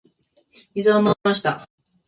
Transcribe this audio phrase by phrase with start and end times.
[0.73, 1.69] 水を飲みました。